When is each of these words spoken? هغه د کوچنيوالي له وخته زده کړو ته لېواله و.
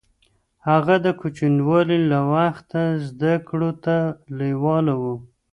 هغه 0.67 0.95
د 1.05 1.07
کوچنيوالي 1.19 1.99
له 2.11 2.19
وخته 2.33 2.81
زده 3.07 3.33
کړو 3.47 3.71
ته 3.83 3.95
لېواله 4.39 4.93
و. 5.01 5.03